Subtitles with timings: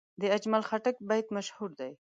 [0.21, 1.89] د اجمل خټک بیت مشهور دی.